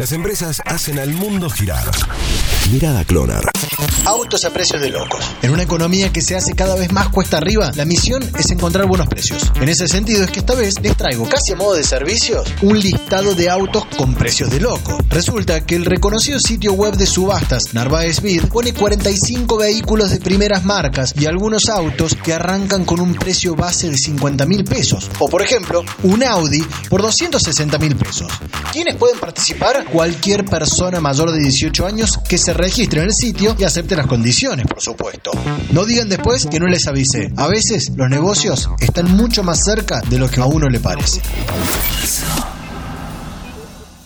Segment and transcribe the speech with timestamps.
[0.00, 1.84] Las empresas hacen al mundo girar.
[2.72, 3.44] Mirada Clonar.
[4.04, 5.24] Autos a precios de locos.
[5.42, 8.86] En una economía que se hace cada vez más cuesta arriba, la misión es encontrar
[8.86, 9.50] buenos precios.
[9.60, 12.78] En ese sentido es que esta vez les traigo, casi a modo de servicios, un
[12.80, 14.98] listado de autos con precios de loco.
[15.08, 20.64] Resulta que el reconocido sitio web de subastas Narváez Bid pone 45 vehículos de primeras
[20.64, 25.10] marcas y algunos autos que arrancan con un precio base de 50 mil pesos.
[25.18, 28.30] O por ejemplo, un Audi por 260 mil pesos.
[28.72, 29.84] ¿Quiénes pueden participar?
[29.86, 34.66] Cualquier persona mayor de 18 años que se registre en el sitio y las condiciones,
[34.66, 35.30] por supuesto.
[35.72, 37.32] No digan después que no les avise.
[37.36, 41.20] A veces los negocios están mucho más cerca de lo que a uno le parece.